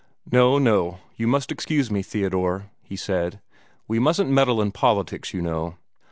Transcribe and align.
"No, 0.31 0.57
no; 0.57 0.97
you 1.15 1.27
must 1.27 1.51
excuse 1.51 1.91
me, 1.91 2.01
Theodore," 2.01 2.71
he 2.81 2.95
said. 2.95 3.39
"We 3.87 3.99
mustn't 3.99 4.31
meddle 4.31 4.59
in 4.59 4.71
politics, 4.71 5.31
you 5.31 5.43
know." 5.43 5.75